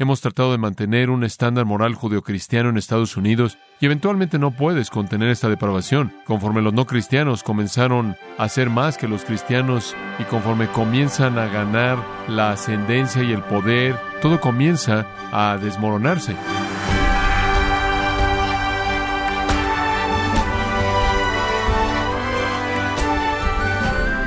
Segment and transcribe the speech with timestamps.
[0.00, 4.90] Hemos tratado de mantener un estándar moral judeocristiano en Estados Unidos y eventualmente no puedes
[4.90, 6.12] contener esta depravación.
[6.24, 11.46] Conforme los no cristianos comenzaron a ser más que los cristianos y conforme comienzan a
[11.46, 11.98] ganar
[12.28, 16.36] la ascendencia y el poder, todo comienza a desmoronarse.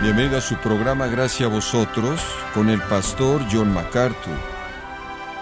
[0.01, 2.21] Bienvenido a su programa Gracias a vosotros
[2.53, 4.50] con el pastor John MacArthur.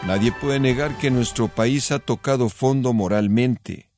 [0.06, 3.90] Nadie puede negar que nuestro país ha tocado fondo moralmente.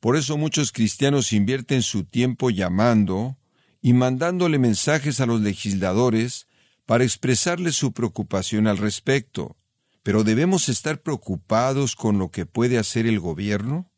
[0.00, 3.36] Por eso muchos cristianos invierten su tiempo llamando
[3.82, 6.46] y mandándole mensajes a los legisladores
[6.86, 9.56] para expresarles su preocupación al respecto.
[10.02, 13.90] Pero debemos estar preocupados con lo que puede hacer el gobierno.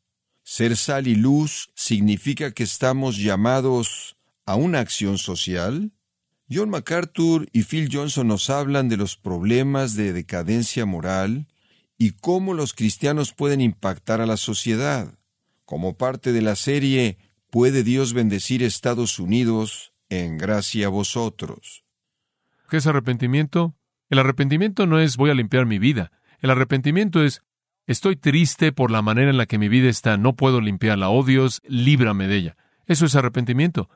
[0.43, 5.93] Ser sal y luz significa que estamos llamados a una acción social.
[6.51, 11.47] John MacArthur y Phil Johnson nos hablan de los problemas de decadencia moral
[11.99, 15.19] y cómo los cristianos pueden impactar a la sociedad.
[15.65, 17.19] Como parte de la serie
[17.51, 21.83] ¿Puede Dios bendecir Estados Unidos en gracia a vosotros?
[22.69, 23.75] ¿Qué es arrepentimiento?
[24.11, 26.13] El arrepentimiento no es voy a limpiar mi vida.
[26.41, 27.43] El arrepentimiento es
[27.87, 31.09] estoy triste por la manera en la que mi vida está, no puedo limpiarla.
[31.09, 32.57] Oh Dios, líbrame de ella.
[32.85, 33.89] Eso es arrepentimiento.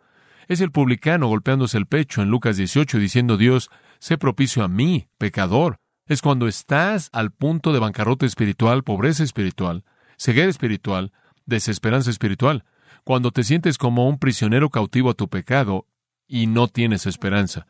[0.49, 5.09] Es el publicano golpeándose el pecho en Lucas 18 diciendo, Dios, sé propicio a mí,
[5.19, 5.79] pecador.
[6.07, 9.85] Es cuando estás al punto de bancarrota espiritual, pobreza espiritual,
[10.19, 11.13] ceguera espiritual,
[11.47, 12.65] desesperanza espiritual,
[13.05, 15.87] cuando te sientes como un prisionero cautivo a tu pecado
[16.27, 17.67] y no tienes esperanza.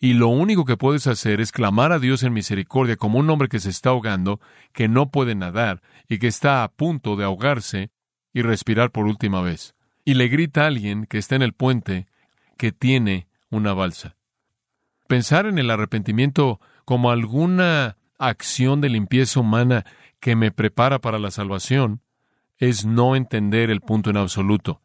[0.00, 3.48] Y lo único que puedes hacer es clamar a Dios en misericordia como un hombre
[3.48, 4.40] que se está ahogando,
[4.72, 7.90] que no puede nadar y que está a punto de ahogarse
[8.32, 9.74] y respirar por última vez.
[10.04, 12.06] Y le grita a alguien que está en el puente
[12.56, 14.16] que tiene una balsa.
[15.06, 19.84] Pensar en el arrepentimiento como alguna acción de limpieza humana
[20.20, 22.00] que me prepara para la salvación
[22.58, 24.80] es no entender el punto en absoluto.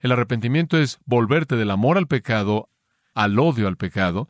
[0.00, 2.68] El arrepentimiento es volverte del amor al pecado
[3.14, 4.28] al odio al pecado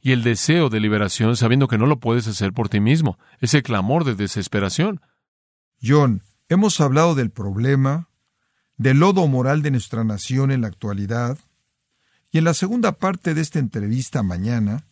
[0.00, 3.62] y el deseo de liberación sabiendo que no lo puedes hacer por ti mismo, ese
[3.62, 5.00] clamor de desesperación.
[5.82, 8.08] John, hemos hablado del problema,
[8.76, 11.38] del lodo moral de nuestra nación en la actualidad,
[12.36, 14.86] y en la segunda parte de esta entrevista mañana,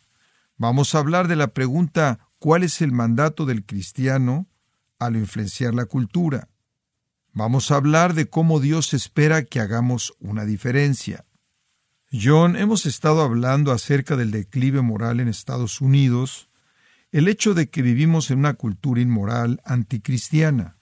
[0.56, 4.48] vamos a hablar de la pregunta ¿cuál es el mandato del cristiano
[4.98, 6.48] al influenciar la cultura?
[7.34, 11.26] Vamos a hablar de cómo Dios espera que hagamos una diferencia.
[12.10, 16.48] John, hemos estado hablando acerca del declive moral en Estados Unidos,
[17.12, 20.73] el hecho de que vivimos en una cultura inmoral anticristiana.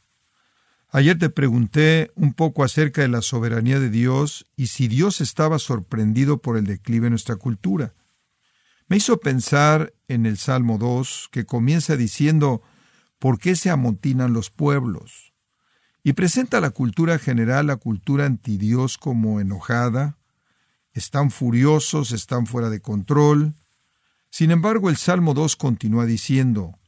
[0.94, 5.58] Ayer te pregunté un poco acerca de la soberanía de Dios y si Dios estaba
[5.58, 7.94] sorprendido por el declive de nuestra cultura.
[8.88, 12.60] Me hizo pensar en el Salmo 2, que comienza diciendo,
[13.18, 15.32] ¿por qué se amontinan los pueblos?
[16.02, 20.18] Y presenta la cultura general, la cultura antidios como enojada,
[20.92, 23.54] están furiosos, están fuera de control.
[24.28, 26.78] Sin embargo, el Salmo 2 continúa diciendo,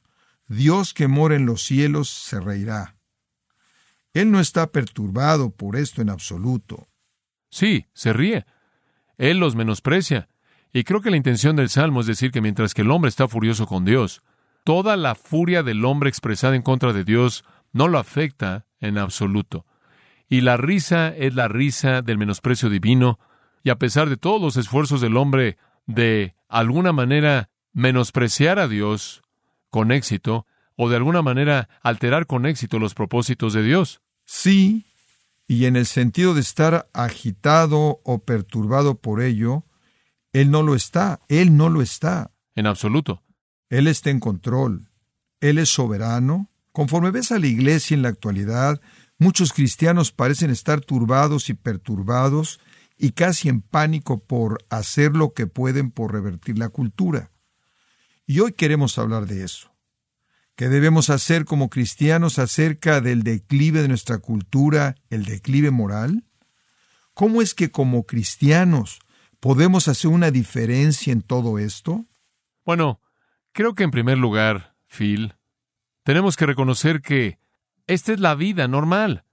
[0.46, 2.93] Dios que mora en los cielos se reirá.
[4.14, 6.88] Él no está perturbado por esto en absoluto.
[7.50, 8.46] Sí, se ríe.
[9.18, 10.28] Él los menosprecia.
[10.72, 13.28] Y creo que la intención del Salmo es decir que mientras que el hombre está
[13.28, 14.22] furioso con Dios,
[14.64, 19.66] toda la furia del hombre expresada en contra de Dios no lo afecta en absoluto.
[20.28, 23.18] Y la risa es la risa del menosprecio divino,
[23.62, 29.22] y a pesar de todos los esfuerzos del hombre de alguna manera menospreciar a Dios
[29.70, 34.00] con éxito, o de alguna manera alterar con éxito los propósitos de Dios.
[34.24, 34.86] Sí,
[35.46, 39.64] y en el sentido de estar agitado o perturbado por ello,
[40.32, 42.32] Él no lo está, Él no lo está.
[42.54, 43.22] En absoluto.
[43.68, 44.90] Él está en control,
[45.40, 46.50] Él es soberano.
[46.72, 48.80] Conforme ves a la iglesia en la actualidad,
[49.18, 52.60] muchos cristianos parecen estar turbados y perturbados
[52.96, 57.30] y casi en pánico por hacer lo que pueden por revertir la cultura.
[58.26, 59.73] Y hoy queremos hablar de eso.
[60.56, 66.24] ¿Qué debemos hacer como cristianos acerca del declive de nuestra cultura, el declive moral?
[67.12, 69.00] ¿Cómo es que como cristianos
[69.40, 72.06] podemos hacer una diferencia en todo esto?
[72.64, 73.00] Bueno,
[73.52, 75.34] creo que en primer lugar, Phil,
[76.04, 77.38] tenemos que reconocer que
[77.88, 79.24] esta es la vida normal.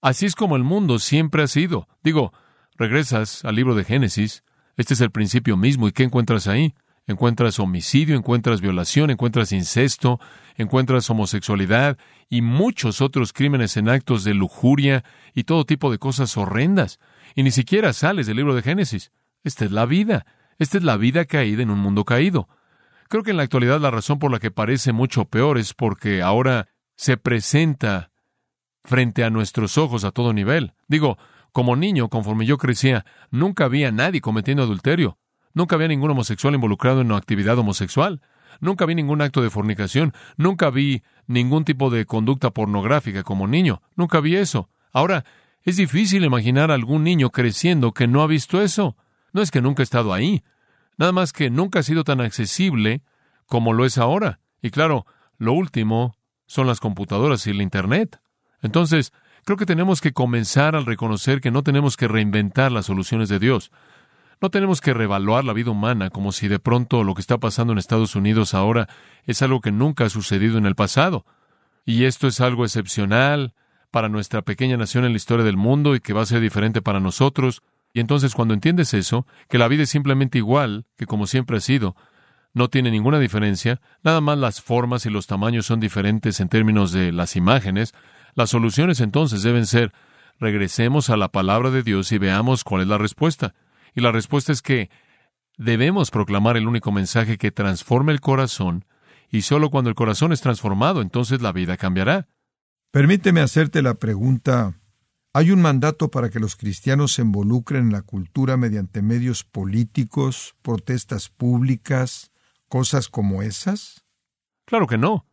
[0.00, 1.86] Así es como el mundo siempre ha sido.
[2.02, 2.32] Digo,
[2.76, 4.42] regresas al libro de Génesis,
[4.78, 6.74] este es el principio mismo, ¿y qué encuentras ahí?
[7.06, 10.20] Encuentras homicidio, encuentras violación, encuentras incesto,
[10.56, 15.04] encuentras homosexualidad y muchos otros crímenes en actos de lujuria
[15.34, 16.98] y todo tipo de cosas horrendas.
[17.34, 19.12] Y ni siquiera sales del libro de Génesis.
[19.44, 20.26] Esta es la vida.
[20.58, 22.48] Esta es la vida caída en un mundo caído.
[23.08, 26.22] Creo que en la actualidad la razón por la que parece mucho peor es porque
[26.22, 28.10] ahora se presenta
[28.84, 30.74] frente a nuestros ojos a todo nivel.
[30.88, 31.18] Digo,
[31.52, 35.18] como niño, conforme yo crecía, nunca había nadie cometiendo adulterio.
[35.54, 38.20] Nunca había ningún homosexual involucrado en una actividad homosexual.
[38.60, 40.12] Nunca vi ningún acto de fornicación.
[40.36, 43.82] Nunca vi ningún tipo de conducta pornográfica como niño.
[43.96, 44.68] Nunca vi eso.
[44.92, 45.24] Ahora,
[45.62, 48.96] es difícil imaginar a algún niño creciendo que no ha visto eso.
[49.32, 50.42] No es que nunca ha estado ahí.
[50.96, 53.02] Nada más que nunca ha sido tan accesible
[53.46, 54.40] como lo es ahora.
[54.60, 55.06] Y claro,
[55.38, 56.16] lo último
[56.46, 58.20] son las computadoras y el Internet.
[58.60, 59.12] Entonces,
[59.44, 63.38] creo que tenemos que comenzar al reconocer que no tenemos que reinventar las soluciones de
[63.38, 63.70] Dios.
[64.42, 67.72] No tenemos que revaluar la vida humana como si de pronto lo que está pasando
[67.72, 68.88] en Estados Unidos ahora
[69.24, 71.24] es algo que nunca ha sucedido en el pasado.
[71.86, 73.54] Y esto es algo excepcional
[73.92, 76.82] para nuestra pequeña nación en la historia del mundo y que va a ser diferente
[76.82, 77.62] para nosotros.
[77.94, 81.60] Y entonces cuando entiendes eso, que la vida es simplemente igual que como siempre ha
[81.60, 81.94] sido,
[82.52, 86.90] no tiene ninguna diferencia, nada más las formas y los tamaños son diferentes en términos
[86.90, 87.94] de las imágenes,
[88.34, 89.92] las soluciones entonces deben ser
[90.40, 93.54] regresemos a la palabra de Dios y veamos cuál es la respuesta.
[93.94, 94.90] Y la respuesta es que
[95.56, 98.84] debemos proclamar el único mensaje que transforma el corazón,
[99.30, 102.28] y solo cuando el corazón es transformado, entonces la vida cambiará.
[102.90, 104.78] Permíteme hacerte la pregunta,
[105.32, 110.54] ¿hay un mandato para que los cristianos se involucren en la cultura mediante medios políticos,
[110.60, 112.30] protestas públicas,
[112.68, 114.04] cosas como esas?
[114.66, 115.26] Claro que no.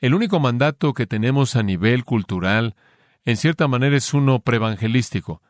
[0.00, 2.74] El único mandato que tenemos a nivel cultural,
[3.24, 5.42] en cierta manera, es uno preevangelístico.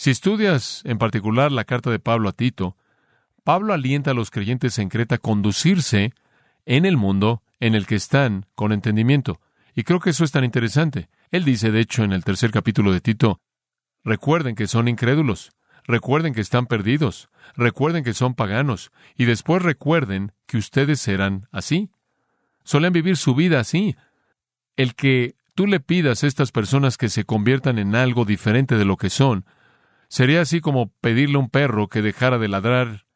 [0.00, 2.74] Si estudias en particular la carta de Pablo a Tito,
[3.44, 6.14] Pablo alienta a los creyentes en Creta a conducirse
[6.64, 9.42] en el mundo en el que están con entendimiento.
[9.74, 11.10] Y creo que eso es tan interesante.
[11.30, 13.42] Él dice, de hecho, en el tercer capítulo de Tito,
[14.02, 15.52] recuerden que son incrédulos,
[15.84, 21.90] recuerden que están perdidos, recuerden que son paganos, y después recuerden que ustedes serán así.
[22.64, 23.96] Suelen vivir su vida así.
[24.76, 28.86] El que tú le pidas a estas personas que se conviertan en algo diferente de
[28.86, 29.44] lo que son,
[30.10, 33.06] Sería así como pedirle a un perro que dejara de ladrar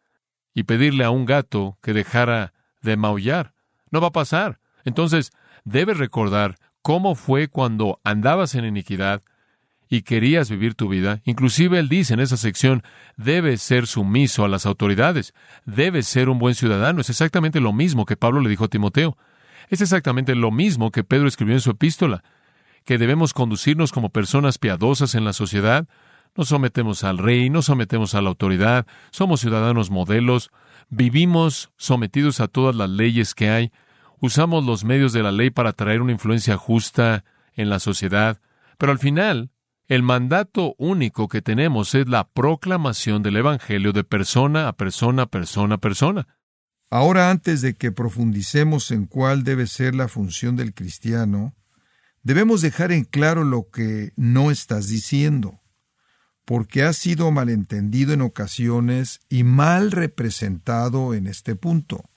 [0.55, 3.53] y pedirle a un gato que dejara de maullar.
[3.91, 4.61] No va a pasar.
[4.85, 5.33] Entonces,
[5.65, 9.23] debes recordar cómo fue cuando andabas en iniquidad
[9.89, 11.21] y querías vivir tu vida.
[11.25, 12.85] Inclusive él dice en esa sección,
[13.17, 17.01] debes ser sumiso a las autoridades, debes ser un buen ciudadano.
[17.01, 19.19] Es exactamente lo mismo que Pablo le dijo a Timoteo.
[19.69, 22.23] Es exactamente lo mismo que Pedro escribió en su epístola,
[22.85, 25.89] que debemos conducirnos como personas piadosas en la sociedad,
[26.37, 30.51] nos sometemos al rey, nos sometemos a la autoridad, somos ciudadanos modelos,
[30.89, 33.73] vivimos sometidos a todas las leyes que hay,
[34.21, 38.41] usamos los medios de la ley para traer una influencia justa en la sociedad,
[38.79, 39.51] pero al final,
[39.87, 45.77] el mandato único que tenemos es la proclamación del Evangelio de persona a persona, persona
[45.77, 46.27] a persona.
[46.91, 51.55] Ahora, antes de que profundicemos en cuál debe ser la función del cristiano,
[52.23, 55.64] debemos dejar en claro lo que no estás diciendo
[56.45, 62.11] porque ha sido malentendido en ocasiones y mal representado en este punto.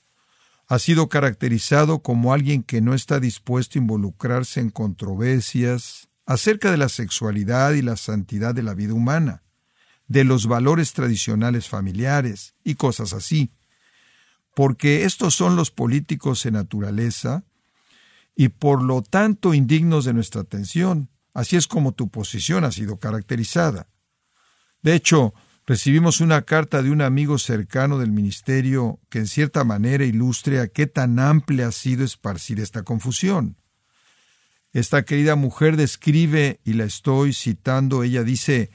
[0.66, 6.76] Ha sido caracterizado como alguien que no está dispuesto a involucrarse en controversias acerca de
[6.76, 9.42] la sexualidad y la santidad de la vida humana,
[10.08, 13.50] de los valores tradicionales familiares y cosas así,
[14.54, 17.44] porque estos son los políticos en naturaleza
[18.36, 21.08] y por lo tanto indignos de nuestra atención.
[21.32, 23.88] Así es como tu posición ha sido caracterizada.
[24.82, 25.34] De hecho,
[25.66, 30.86] recibimos una carta de un amigo cercano del ministerio que en cierta manera ilustra qué
[30.86, 33.56] tan amplia ha sido esparcir esta confusión.
[34.72, 38.70] Esta querida mujer describe, y la estoy citando, ella dice,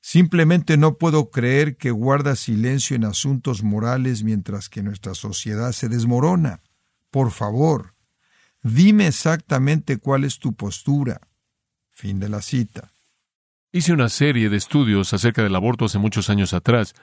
[0.00, 5.88] Simplemente no puedo creer que guarda silencio en asuntos morales mientras que nuestra sociedad se
[5.88, 6.62] desmorona.
[7.10, 7.94] Por favor,
[8.62, 11.20] dime exactamente cuál es tu postura.
[11.90, 12.92] Fin de la cita.
[13.70, 16.94] Hice una serie de estudios acerca del aborto hace muchos años atrás,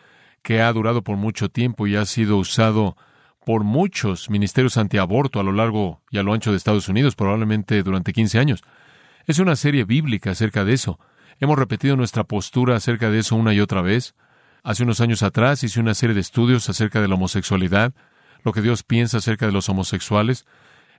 [0.42, 2.98] que ha durado por mucho tiempo y ha sido usado
[3.46, 7.84] por muchos ministerios antiaborto a lo largo y a lo ancho de Estados Unidos, probablemente
[7.84, 8.64] durante 15 años.
[9.28, 11.00] Es una serie bíblica acerca de eso.
[11.40, 14.16] Hemos repetido nuestra postura acerca de eso una y otra vez.
[14.64, 17.94] Hace unos años atrás hice una serie de estudios acerca de la homosexualidad,
[18.44, 20.48] lo que Dios piensa acerca de los homosexuales.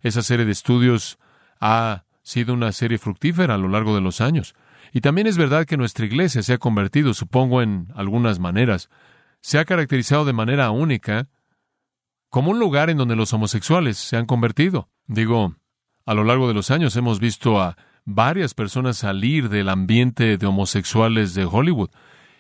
[0.01, 1.19] Esa serie de estudios
[1.59, 4.55] ha sido una serie fructífera a lo largo de los años.
[4.97, 8.89] Y también es verdad que nuestra iglesia se ha convertido, supongo, en algunas maneras,
[9.43, 11.29] se ha caracterizado de manera única
[12.31, 14.89] como un lugar en donde los homosexuales se han convertido.
[15.07, 15.55] Digo,
[16.07, 17.77] a lo largo de los años hemos visto a
[18.07, 21.91] varias personas salir del ambiente de homosexuales de Hollywood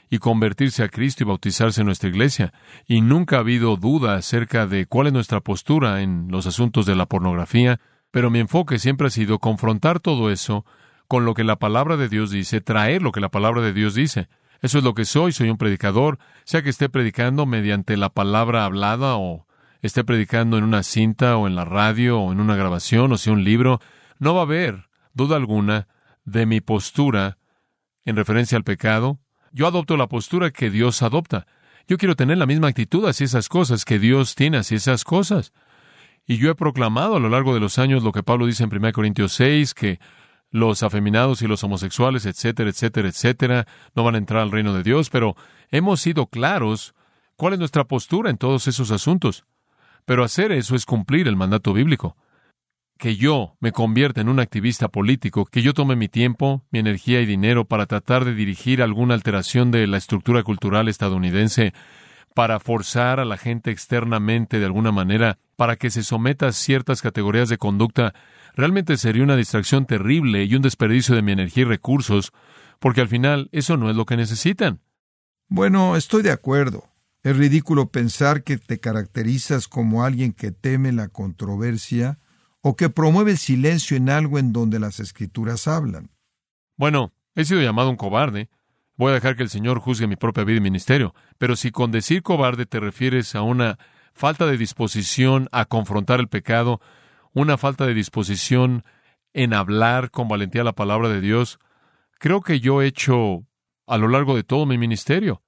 [0.08, 2.54] y convertirse a Cristo y bautizarse en nuestra iglesia.
[2.86, 6.96] Y nunca ha habido duda acerca de cuál es nuestra postura en los asuntos de
[6.96, 7.80] la pornografía,
[8.12, 10.64] Pero mi enfoque siempre ha sido confrontar todo eso
[11.08, 13.94] con lo que la palabra de Dios dice, traer lo que la palabra de Dios
[13.94, 14.28] dice.
[14.62, 18.64] Eso es lo que soy, soy un predicador, sea que esté predicando mediante la palabra
[18.64, 19.46] hablada o
[19.82, 23.32] esté predicando en una cinta o en la radio o en una grabación o sea
[23.32, 23.80] un libro,
[24.18, 25.88] no va a haber duda alguna
[26.24, 27.38] de mi postura
[28.04, 29.18] en referencia al pecado.
[29.52, 31.46] Yo adopto la postura que Dios adopta.
[31.86, 35.52] Yo quiero tener la misma actitud hacia esas cosas que Dios tiene hacia esas cosas.
[36.26, 38.74] Y yo he proclamado a lo largo de los años lo que Pablo dice en
[38.74, 40.00] 1 Corintios 6, que
[40.50, 44.82] los afeminados y los homosexuales, etcétera, etcétera, etcétera, no van a entrar al reino de
[44.82, 45.36] Dios, pero
[45.70, 46.94] hemos sido claros
[47.36, 49.44] cuál es nuestra postura en todos esos asuntos.
[50.04, 52.16] Pero hacer eso es cumplir el mandato bíblico.
[52.96, 57.20] Que yo me convierta en un activista político, que yo tome mi tiempo, mi energía
[57.20, 61.74] y dinero para tratar de dirigir alguna alteración de la estructura cultural estadounidense,
[62.36, 67.00] para forzar a la gente externamente de alguna manera para que se someta a ciertas
[67.00, 68.12] categorías de conducta,
[68.56, 72.32] realmente sería una distracción terrible y un desperdicio de mi energía y recursos,
[72.80, 74.80] porque al final eso no es lo que necesitan.
[75.48, 76.84] Bueno, estoy de acuerdo.
[77.22, 82.18] Es ridículo pensar que te caracterizas como alguien que teme la controversia
[82.62, 86.10] o que promueve el silencio en algo en donde las escrituras hablan.
[86.76, 88.48] Bueno, he sido llamado un cobarde.
[88.96, 91.14] Voy a dejar que el Señor juzgue mi propia vida y ministerio.
[91.38, 93.78] Pero si con decir cobarde te refieres a una
[94.14, 96.80] falta de disposición a confrontar el pecado,
[97.36, 98.82] una falta de disposición
[99.34, 101.58] en hablar con valentía la palabra de Dios,
[102.18, 103.44] creo que yo he hecho
[103.86, 105.42] a lo largo de todo mi ministerio.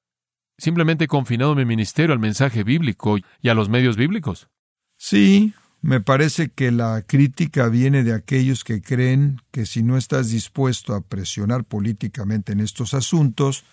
[0.59, 4.51] Simplemente he confinado mi ministerio al mensaje bíblico y a los medios bíblicos.
[4.99, 10.29] Sí, me parece que la crítica viene de aquellos que creen que si no estás
[10.29, 13.65] dispuesto a presionar políticamente en estos asuntos,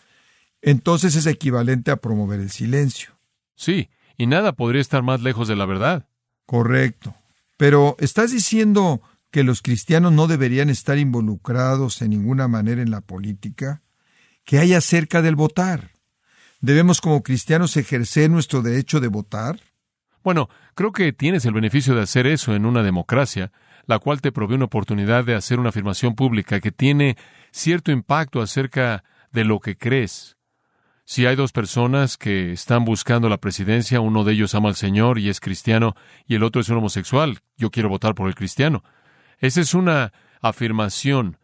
[0.62, 3.10] entonces es equivalente a promover el silencio.
[3.55, 6.07] Sí, y nada podría estar más lejos de la verdad.
[6.45, 7.13] Correcto.
[7.57, 13.01] Pero ¿estás diciendo que los cristianos no deberían estar involucrados en ninguna manera en la
[13.01, 13.81] política?
[14.43, 15.91] ¿Qué hay acerca del votar?
[16.62, 19.59] ¿Debemos como cristianos ejercer nuestro derecho de votar?
[20.24, 23.51] Bueno, creo que tienes el beneficio de hacer eso en una democracia,
[23.85, 27.17] la cual te provee una oportunidad de hacer una afirmación pública que tiene
[27.51, 30.35] cierto impacto acerca de lo que crees.
[31.07, 35.19] Si hay dos personas que están buscando la presidencia, uno de ellos ama al Señor
[35.19, 35.95] y es cristiano,
[36.25, 38.83] y el otro es un homosexual, yo quiero votar por el cristiano.
[39.38, 41.38] Esa es una afirmación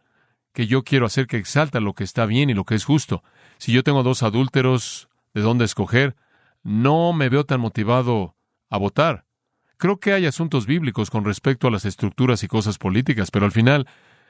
[0.52, 3.22] que yo quiero hacer que exalta lo que está bien y lo que es justo.
[3.58, 6.16] Si yo tengo dos adúlteros de dónde escoger,
[6.64, 8.34] no me veo tan motivado
[8.68, 9.26] a votar.
[9.76, 13.52] Creo que hay asuntos bíblicos con respecto a las estructuras y cosas políticas, pero al
[13.52, 13.86] final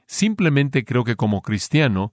[0.06, 2.12] simplemente creo que como cristiano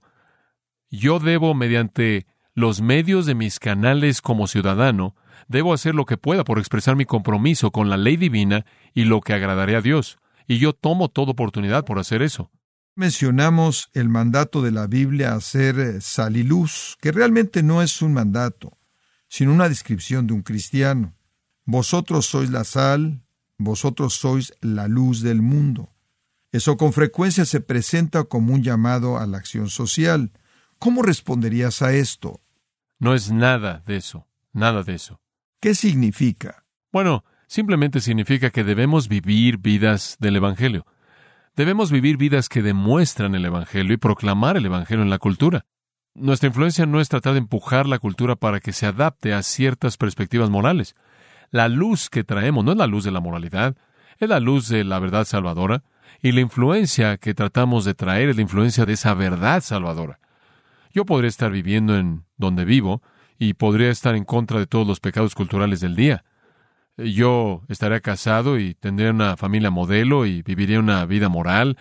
[0.90, 5.14] yo debo, mediante los medios de mis canales como ciudadano,
[5.48, 9.20] debo hacer lo que pueda por expresar mi compromiso con la ley divina y lo
[9.20, 10.18] que agradaré a Dios.
[10.46, 12.50] Y yo tomo toda oportunidad por hacer eso.
[12.96, 17.82] Mencionamos el mandato de la Biblia a ser eh, sal y luz, que realmente no
[17.82, 18.76] es un mandato,
[19.28, 21.14] sino una descripción de un cristiano.
[21.64, 23.22] Vosotros sois la sal,
[23.58, 25.92] vosotros sois la luz del mundo.
[26.52, 30.32] Eso con frecuencia se presenta como un llamado a la acción social.
[30.80, 32.40] ¿Cómo responderías a esto?
[32.98, 35.20] No es nada de eso, nada de eso.
[35.60, 36.64] ¿Qué significa?
[36.90, 40.86] Bueno, simplemente significa que debemos vivir vidas del Evangelio.
[41.54, 45.66] Debemos vivir vidas que demuestran el Evangelio y proclamar el Evangelio en la cultura.
[46.14, 49.98] Nuestra influencia no es tratar de empujar la cultura para que se adapte a ciertas
[49.98, 50.96] perspectivas morales.
[51.50, 53.76] La luz que traemos no es la luz de la moralidad,
[54.18, 55.82] es la luz de la verdad salvadora,
[56.22, 60.20] y la influencia que tratamos de traer es la influencia de esa verdad salvadora.
[60.92, 63.02] Yo podría estar viviendo en donde vivo
[63.38, 66.24] y podría estar en contra de todos los pecados culturales del día.
[66.96, 71.78] Yo estaría casado y tendría una familia modelo y viviría una vida moral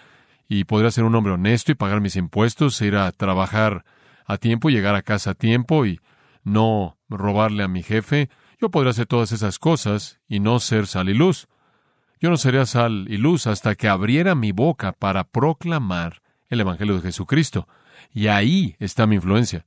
[0.48, 3.84] y podría ser un hombre honesto y pagar mis impuestos, ir a trabajar
[4.26, 6.00] a tiempo, llegar a casa a tiempo y
[6.44, 11.08] no robarle a mi jefe yo podría hacer todas esas cosas y no ser sal
[11.08, 11.48] y luz.
[12.20, 16.96] Yo no sería sal y luz hasta que abriera mi boca para proclamar el Evangelio
[16.96, 17.70] de Jesucristo.
[18.14, 19.66] Y ahí está mi influencia.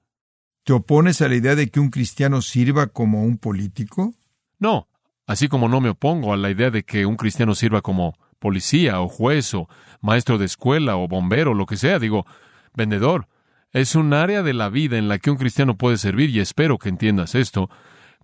[0.65, 4.15] ¿Te opones a la idea de que un cristiano sirva como un político?
[4.59, 4.89] No,
[5.27, 9.01] así como no me opongo a la idea de que un cristiano sirva como policía
[9.01, 9.69] o juez o
[10.01, 12.27] maestro de escuela o bombero, o lo que sea, digo,
[12.75, 13.29] vendedor.
[13.73, 16.79] Es un área de la vida en la que un cristiano puede servir y espero
[16.79, 17.71] que entiendas esto,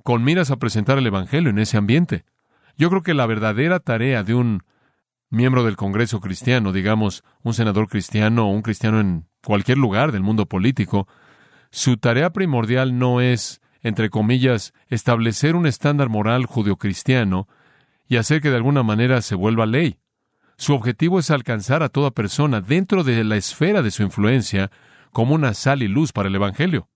[0.04, 2.24] con miras a presentar el Evangelio en ese ambiente.
[2.76, 4.62] Yo creo que la verdadera tarea de un
[5.30, 10.20] miembro del Congreso cristiano, digamos, un senador cristiano o un cristiano en cualquier lugar del
[10.20, 11.08] mundo político,
[11.70, 17.48] su tarea primordial no es, entre comillas, establecer un estándar moral judeocristiano
[18.06, 20.00] y hacer que de alguna manera se vuelva ley.
[20.58, 24.70] Su objetivo es alcanzar a toda persona dentro de la esfera de su influencia
[25.14, 26.90] como una sal y luz para el Evangelio.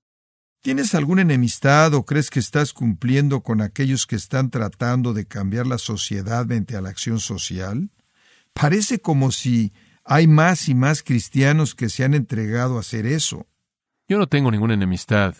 [0.60, 5.66] ¿Tienes alguna enemistad o crees que estás cumpliendo con aquellos que están tratando de cambiar
[5.66, 7.88] la sociedad mediante a la acción social?
[8.52, 9.72] Parece como si
[10.04, 13.46] hay más y más cristianos que se han entregado a hacer eso.
[14.08, 15.34] Yo no tengo ninguna enemistad,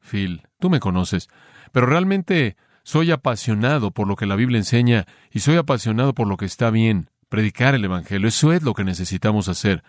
[0.00, 1.28] Phil, tú me conoces,
[1.72, 6.36] pero realmente soy apasionado por lo que la Biblia enseña y soy apasionado por lo
[6.36, 8.28] que está bien, predicar el Evangelio.
[8.28, 9.82] Eso es lo que necesitamos hacer.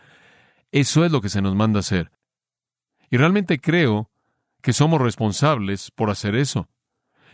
[0.72, 2.12] Eso es lo que se nos manda hacer.
[3.10, 4.10] Y realmente creo
[4.62, 6.68] que somos responsables por hacer eso.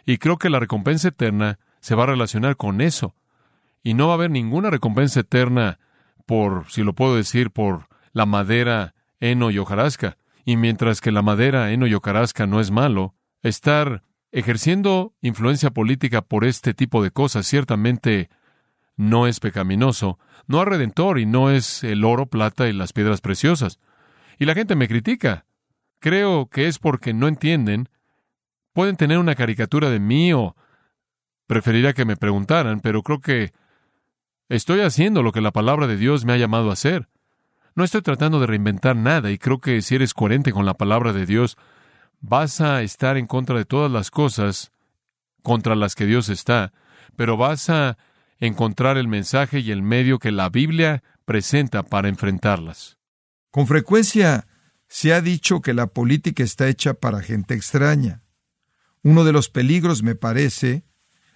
[0.06, 3.16] Y creo que la recompensa eterna se va a relacionar con eso.
[3.82, 5.80] Y no va a haber ninguna recompensa eterna
[6.26, 10.18] por, si lo puedo decir, por la madera, heno y hojarasca.
[10.46, 16.22] Y mientras que la madera, heno y hojarasca no es malo, estar ejerciendo influencia política
[16.22, 18.30] por este tipo de cosas ciertamente
[18.96, 23.22] no es pecaminoso, no es redentor y no es el oro, plata y las piedras
[23.22, 23.80] preciosas.
[24.38, 25.46] Y la gente me critica.
[26.00, 27.90] Creo que es porque no entienden.
[28.74, 30.56] Pueden tener una caricatura de mí o
[31.48, 33.54] preferiría que me preguntaran, pero creo que
[34.50, 37.10] estoy haciendo lo que la palabra de Dios me ha llamado a hacer.
[37.76, 41.12] No estoy tratando de reinventar nada y creo que si eres coherente con la palabra
[41.12, 41.58] de Dios,
[42.20, 44.72] vas a estar en contra de todas las cosas
[45.42, 46.72] contra las que Dios está,
[47.16, 47.98] pero vas a
[48.40, 52.98] encontrar el mensaje y el medio que la Biblia presenta para enfrentarlas.
[53.52, 54.48] Con frecuencia
[54.88, 58.22] se ha dicho que la política está hecha para gente extraña.
[59.02, 60.86] Uno de los peligros, me parece,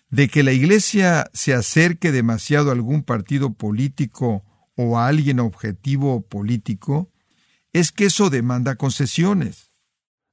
[0.09, 4.43] de que la Iglesia se acerque demasiado a algún partido político
[4.75, 7.11] o a alguien objetivo político,
[7.73, 9.71] es que eso demanda concesiones.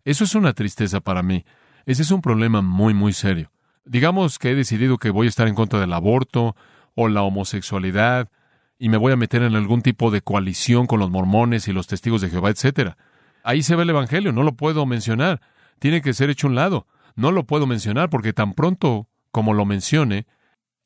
[0.04, 1.44] Eso es una tristeza para mí.
[1.86, 3.50] Ese es un problema muy, muy serio.
[3.84, 6.56] Digamos que he decidido que voy a estar en contra del aborto
[6.94, 8.30] o la homosexualidad
[8.78, 11.86] y me voy a meter en algún tipo de coalición con los mormones y los
[11.86, 12.96] testigos de Jehová, etcétera.
[13.42, 15.40] Ahí se ve el Evangelio, no lo puedo mencionar.
[15.78, 16.87] Tiene que ser hecho un lado.
[17.14, 20.29] No lo puedo mencionar porque tan pronto como lo mencione,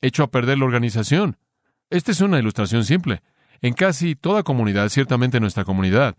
[0.01, 1.37] echo a perder la organización.
[1.91, 3.21] Esta es una ilustración simple.
[3.61, 6.17] En casi toda comunidad, ciertamente nuestra comunidad,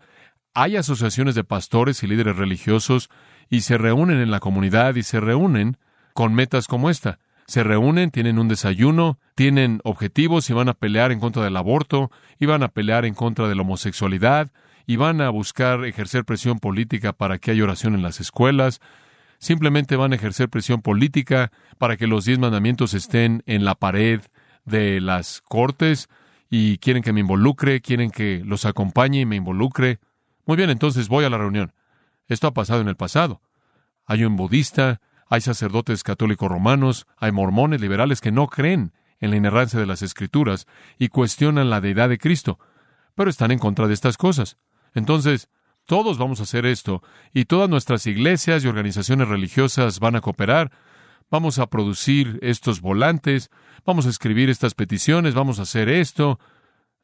[0.53, 3.09] hay asociaciones de pastores y líderes religiosos
[3.49, 5.75] y se reúnen en la comunidad y se reúnen
[6.13, 7.19] con metas como esta.
[7.47, 12.11] Se reúnen, tienen un desayuno, tienen objetivos y van a pelear en contra del aborto,
[12.39, 14.51] y van a pelear en contra de la homosexualidad,
[14.85, 18.79] y van a buscar ejercer presión política para que haya oración en las escuelas,
[19.41, 24.21] simplemente van a ejercer presión política para que los diez mandamientos estén en la pared
[24.65, 26.07] de las cortes
[26.49, 29.99] y quieren que me involucre, quieren que los acompañe y me involucre.
[30.45, 31.73] Muy bien, entonces voy a la reunión.
[32.27, 33.41] Esto ha pasado en el pasado.
[34.05, 39.37] Hay un budista, hay sacerdotes católicos romanos, hay mormones liberales que no creen en la
[39.37, 40.67] inerrancia de las escrituras
[40.99, 42.59] y cuestionan la deidad de Cristo,
[43.15, 44.57] pero están en contra de estas cosas.
[44.93, 45.49] Entonces,
[45.91, 50.71] todos vamos a hacer esto y todas nuestras iglesias y organizaciones religiosas van a cooperar.
[51.29, 53.51] Vamos a producir estos volantes,
[53.85, 56.39] vamos a escribir estas peticiones, vamos a hacer esto.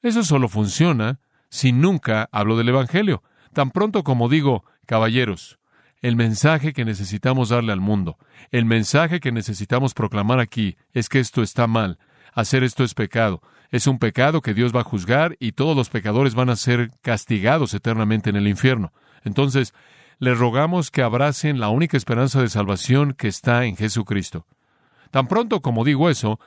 [0.01, 1.19] Eso solo funciona
[1.49, 3.23] si nunca hablo del Evangelio.
[3.51, 5.59] Tan pronto como digo, caballeros,
[6.01, 8.17] el mensaje que necesitamos darle al mundo,
[8.51, 11.99] el mensaje que necesitamos proclamar aquí es que esto está mal,
[12.33, 15.89] hacer esto es pecado, es un pecado que Dios va a juzgar y todos los
[15.89, 18.93] pecadores van a ser castigados eternamente en el infierno.
[19.23, 19.73] Entonces,
[20.19, 24.45] les rogamos que abracen la única esperanza de salvación que está en Jesucristo.
[25.11, 26.39] Tan pronto como digo eso,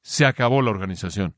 [0.00, 1.34] se acabó la organización.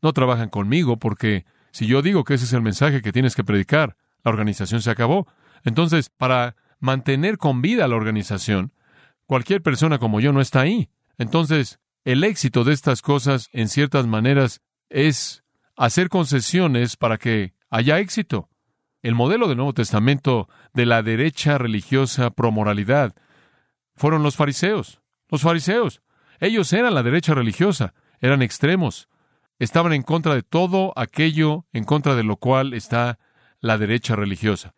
[0.00, 3.44] No trabajan conmigo porque si yo digo que ese es el mensaje que tienes que
[3.44, 5.26] predicar, la organización se acabó.
[5.64, 8.72] Entonces, para mantener con vida la organización,
[9.26, 10.90] cualquier persona como yo no está ahí.
[11.18, 15.44] Entonces, el éxito de estas cosas, en ciertas maneras, es
[15.76, 18.48] hacer concesiones para que haya éxito.
[19.02, 23.14] El modelo del Nuevo Testamento de la derecha religiosa promoralidad
[23.94, 25.00] fueron los fariseos.
[25.28, 26.02] Los fariseos.
[26.40, 29.08] Ellos eran la derecha religiosa, eran extremos,
[29.58, 33.20] estaban en contra de todo aquello en contra de lo cual está
[33.60, 34.74] la derecha religiosa.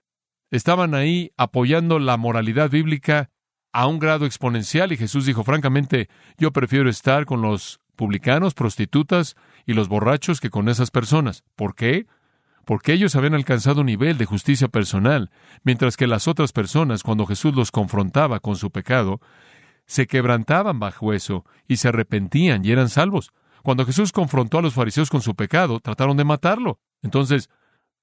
[0.51, 3.31] Estaban ahí apoyando la moralidad bíblica
[3.75, 6.09] a un grado exponencial y Jesús dijo, francamente,
[6.39, 9.35] yo prefiero estar con los publicanos, prostitutas
[9.67, 11.43] y los borrachos que con esas personas.
[11.57, 12.07] ¿Por qué?
[12.65, 15.33] Porque ellos habían alcanzado un nivel de justicia personal,
[15.65, 19.21] mientras que las otras personas, cuando Jesús los confrontaba con su pecado,
[19.87, 23.33] se quebrantaban bajo eso y se arrepentían y eran salvos.
[23.65, 26.79] Cuando Jesús confrontó a los fariseos con su pecado, trataron de matarlo.
[27.03, 27.51] Entonces,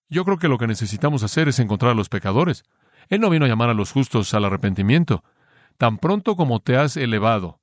[0.09, 2.63] yo creo que lo que necesitamos hacer es encontrar a los pecadores.
[3.07, 5.23] Él no vino a llamar a los justos al arrepentimiento.
[5.77, 7.59] Tan pronto como te has elevado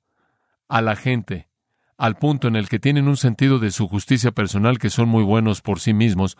[0.67, 1.49] a la gente
[1.99, 5.21] al punto en el que tienen un sentido de su justicia personal que son muy
[5.21, 6.37] buenos por sí mismos,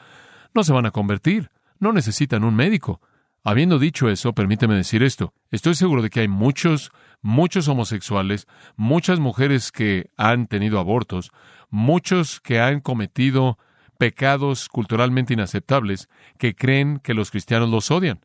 [0.54, 3.02] no se van a convertir, no necesitan un médico.
[3.44, 5.34] Habiendo dicho eso, permíteme decir esto.
[5.52, 11.32] Estoy seguro de que hay muchos, muchos homosexuales, muchas mujeres que han tenido abortos,
[11.70, 13.58] muchos que han cometido
[13.98, 18.22] pecados culturalmente inaceptables, que creen que los cristianos los odian.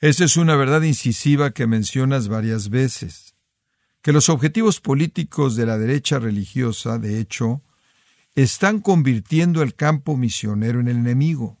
[0.00, 3.34] Esa es una verdad incisiva que mencionas varias veces
[4.00, 7.62] que los objetivos políticos de la derecha religiosa, de hecho,
[8.34, 11.58] están convirtiendo el campo misionero en el enemigo.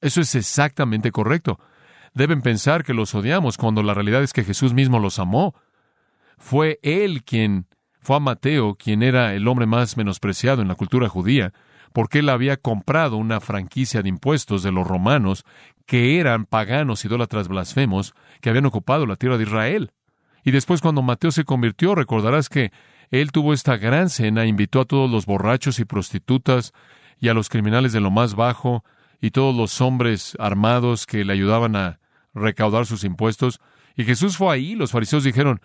[0.00, 1.60] Eso es exactamente correcto.
[2.14, 5.54] Deben pensar que los odiamos cuando la realidad es que Jesús mismo los amó.
[6.38, 7.66] Fue Él quien
[8.00, 11.52] fue a Mateo, quien era el hombre más menospreciado en la cultura judía,
[11.92, 15.44] porque él había comprado una franquicia de impuestos de los romanos,
[15.86, 19.92] que eran paganos idólatras blasfemos, que habían ocupado la tierra de Israel.
[20.44, 22.72] Y después cuando Mateo se convirtió, recordarás que
[23.10, 26.72] él tuvo esta gran cena, invitó a todos los borrachos y prostitutas
[27.20, 28.84] y a los criminales de lo más bajo
[29.20, 32.00] y todos los hombres armados que le ayudaban a
[32.34, 33.60] recaudar sus impuestos.
[33.96, 35.60] Y Jesús fue ahí, los fariseos dijeron,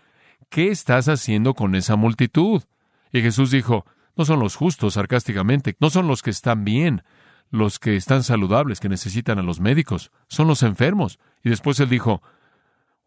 [0.49, 2.63] ¿qué estás haciendo con esa multitud?
[3.11, 7.03] Y Jesús dijo, no son los justos, sarcásticamente, no son los que están bien,
[7.49, 11.19] los que están saludables, que necesitan a los médicos, son los enfermos.
[11.43, 12.21] Y después él dijo,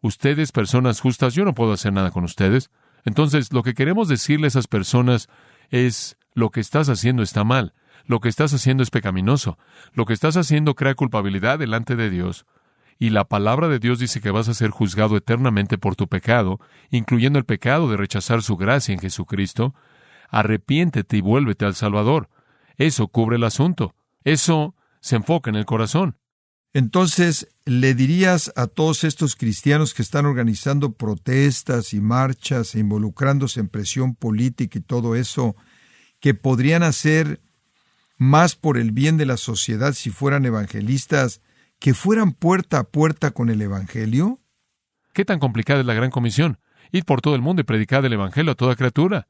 [0.01, 2.69] Ustedes, personas justas, yo no puedo hacer nada con ustedes.
[3.05, 5.29] Entonces, lo que queremos decirle a esas personas
[5.69, 7.73] es, lo que estás haciendo está mal,
[8.05, 9.57] lo que estás haciendo es pecaminoso,
[9.93, 12.45] lo que estás haciendo crea culpabilidad delante de Dios,
[12.99, 16.59] y la palabra de Dios dice que vas a ser juzgado eternamente por tu pecado,
[16.89, 19.73] incluyendo el pecado de rechazar su gracia en Jesucristo.
[20.29, 22.29] Arrepiéntete y vuélvete al Salvador.
[22.77, 23.95] Eso cubre el asunto.
[24.23, 26.17] Eso se enfoca en el corazón.
[26.73, 33.59] Entonces, ¿le dirías a todos estos cristianos que están organizando protestas y marchas e involucrándose
[33.59, 35.55] en presión política y todo eso,
[36.19, 37.41] que podrían hacer
[38.17, 41.41] más por el bien de la sociedad si fueran evangelistas,
[41.77, 44.39] que fueran puerta a puerta con el Evangelio?
[45.13, 46.57] ¿Qué tan complicada es la gran comisión?
[46.91, 49.27] Ir por todo el mundo y predicar el Evangelio a toda criatura.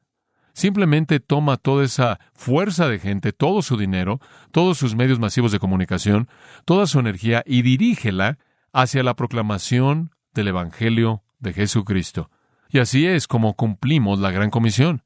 [0.54, 4.20] Simplemente toma toda esa fuerza de gente, todo su dinero,
[4.52, 6.28] todos sus medios masivos de comunicación,
[6.64, 8.38] toda su energía y dirígela
[8.72, 12.30] hacia la proclamación del Evangelio de Jesucristo.
[12.68, 15.02] Y así es como cumplimos la gran comisión.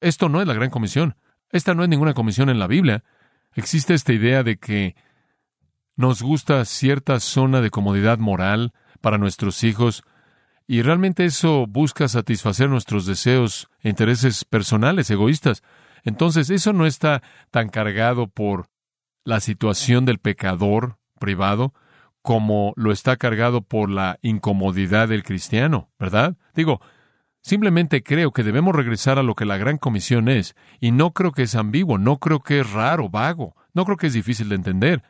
[0.00, 1.16] Esto no es la gran comisión.
[1.50, 3.04] Esta no es ninguna comisión en la Biblia.
[3.54, 4.96] Existe esta idea de que
[5.94, 10.02] nos gusta cierta zona de comodidad moral para nuestros hijos,
[10.70, 15.62] y realmente eso busca satisfacer nuestros deseos e intereses personales, egoístas.
[16.04, 18.68] Entonces, eso no está tan cargado por
[19.24, 21.72] la situación del pecador privado
[22.20, 26.36] como lo está cargado por la incomodidad del cristiano, ¿verdad?
[26.54, 26.82] Digo,
[27.40, 31.32] simplemente creo que debemos regresar a lo que la gran comisión es, y no creo
[31.32, 34.56] que es ambiguo, no creo que es raro, vago, no creo que es difícil de
[34.56, 35.02] entender.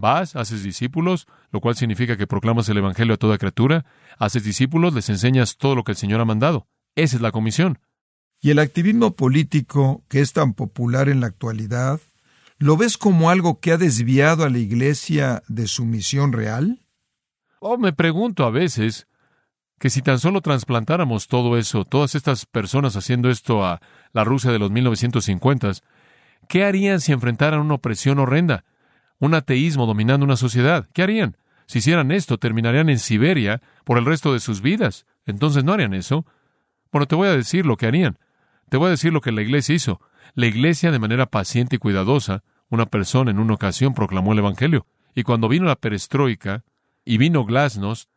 [0.00, 3.84] Vas, haces discípulos, lo cual significa que proclamas el Evangelio a toda criatura,
[4.18, 6.66] haces discípulos, les enseñas todo lo que el Señor ha mandado.
[6.96, 7.78] Esa es la comisión.
[8.40, 12.00] ¿Y el activismo político, que es tan popular en la actualidad,
[12.58, 16.80] lo ves como algo que ha desviado a la Iglesia de su misión real?
[17.60, 19.06] Oh, me pregunto a veces
[19.78, 23.80] que si tan solo trasplantáramos todo eso, todas estas personas haciendo esto a
[24.12, 25.72] la Rusia de los 1950,
[26.48, 28.64] ¿qué harían si enfrentaran una opresión horrenda?
[29.20, 30.88] Un ateísmo dominando una sociedad.
[30.92, 31.36] ¿Qué harían?
[31.66, 35.06] Si hicieran esto, terminarían en Siberia por el resto de sus vidas.
[35.26, 36.26] Entonces no harían eso.
[36.90, 38.18] Bueno, te voy a decir lo que harían.
[38.68, 40.00] Te voy a decir lo que la iglesia hizo.
[40.34, 44.86] La iglesia, de manera paciente y cuidadosa, una persona en una ocasión proclamó el Evangelio.
[45.14, 46.64] Y cuando vino la perestroika
[47.04, 48.10] y vino Glasnost,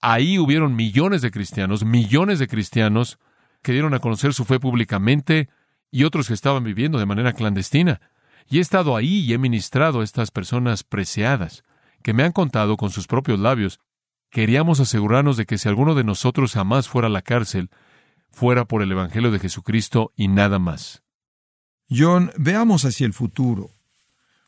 [0.00, 3.18] ahí hubieron millones de cristianos, millones de cristianos
[3.62, 5.48] que dieron a conocer su fe públicamente
[5.90, 8.00] y otros que estaban viviendo de manera clandestina.
[8.48, 11.64] Y he estado ahí y he ministrado a estas personas preciadas,
[12.02, 13.80] que me han contado con sus propios labios.
[14.30, 17.70] Queríamos asegurarnos de que si alguno de nosotros jamás fuera a la cárcel,
[18.30, 21.02] fuera por el Evangelio de Jesucristo y nada más.
[21.90, 23.70] John, veamos hacia el futuro.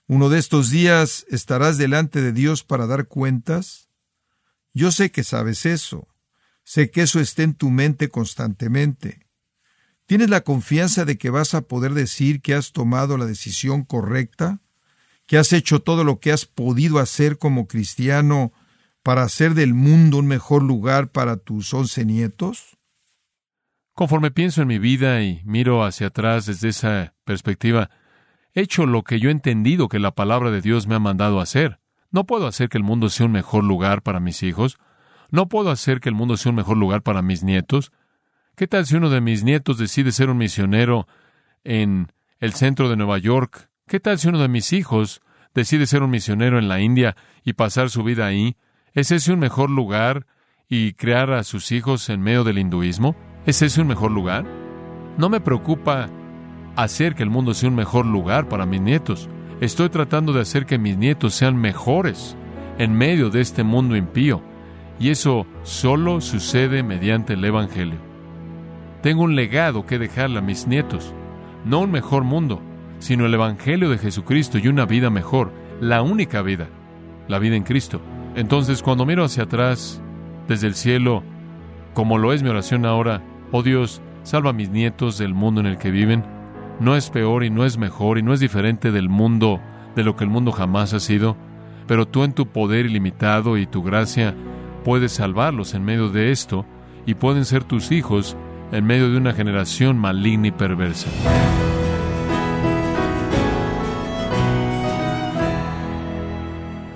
[0.06, 3.88] ¿Uno de estos días estarás delante de Dios para dar cuentas?
[4.72, 6.08] Yo sé que sabes eso.
[6.62, 9.23] Sé que eso está en tu mente constantemente.
[10.06, 14.60] ¿Tienes la confianza de que vas a poder decir que has tomado la decisión correcta?
[15.26, 18.52] ¿Que has hecho todo lo que has podido hacer como cristiano
[19.02, 22.76] para hacer del mundo un mejor lugar para tus once nietos?
[23.94, 27.88] Conforme pienso en mi vida y miro hacia atrás desde esa perspectiva,
[28.52, 31.40] he hecho lo que yo he entendido que la palabra de Dios me ha mandado
[31.40, 31.80] hacer.
[32.10, 34.78] No puedo hacer que el mundo sea un mejor lugar para mis hijos.
[35.30, 37.90] No puedo hacer que el mundo sea un mejor lugar para mis nietos.
[38.56, 41.06] ¿Qué tal si uno de mis nietos decide ser un misionero
[41.64, 43.70] en el centro de Nueva York.
[43.88, 45.22] ¿Qué tal si uno de mis hijos
[45.54, 48.56] decide ser un misionero en la India y pasar su vida ahí?
[48.92, 50.26] ¿Es ese un mejor lugar
[50.68, 53.16] y crear a sus hijos en medio del hinduismo?
[53.46, 54.44] ¿Es ese un mejor lugar?
[55.18, 56.10] No me preocupa
[56.76, 59.28] hacer que el mundo sea un mejor lugar para mis nietos.
[59.60, 62.36] Estoy tratando de hacer que mis nietos sean mejores
[62.78, 64.42] en medio de este mundo impío.
[64.98, 68.13] Y eso solo sucede mediante el Evangelio.
[69.04, 71.12] Tengo un legado que dejarle a mis nietos.
[71.66, 72.62] No un mejor mundo,
[73.00, 76.68] sino el Evangelio de Jesucristo y una vida mejor, la única vida,
[77.28, 78.00] la vida en Cristo.
[78.34, 80.00] Entonces, cuando miro hacia atrás,
[80.48, 81.22] desde el cielo,
[81.92, 85.66] como lo es mi oración ahora, oh Dios, salva a mis nietos del mundo en
[85.66, 86.24] el que viven,
[86.80, 89.60] no es peor y no es mejor y no es diferente del mundo,
[89.94, 91.36] de lo que el mundo jamás ha sido,
[91.86, 94.34] pero tú en tu poder ilimitado y tu gracia
[94.82, 96.64] puedes salvarlos en medio de esto
[97.04, 98.34] y pueden ser tus hijos
[98.74, 101.08] en medio de una generación maligna y perversa.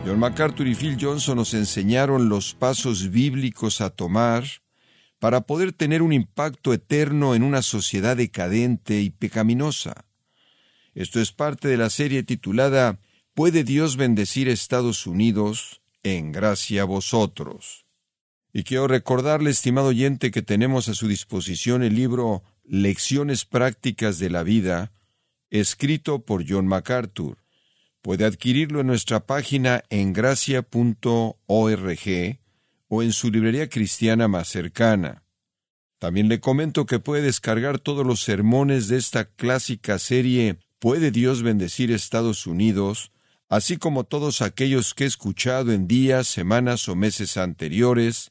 [0.04, 4.42] John MacArthur y Phil Johnson nos enseñaron los pasos bíblicos a tomar
[5.20, 10.04] para poder tener un impacto eterno en una sociedad decadente y pecaminosa.
[10.96, 12.98] Esto es parte de la serie titulada
[13.34, 17.87] ¿Puede Dios bendecir Estados Unidos en gracia a vosotros?
[18.52, 24.30] Y quiero recordarle, estimado oyente, que tenemos a su disposición el libro Lecciones Prácticas de
[24.30, 24.92] la Vida,
[25.50, 27.38] escrito por John MacArthur.
[28.00, 31.36] Puede adquirirlo en nuestra página en gracia.org
[32.88, 35.24] o en su librería cristiana más cercana.
[35.98, 41.42] También le comento que puede descargar todos los sermones de esta clásica serie ¿Puede Dios
[41.42, 43.10] bendecir Estados Unidos?
[43.48, 48.30] así como todos aquellos que he escuchado en días, semanas o meses anteriores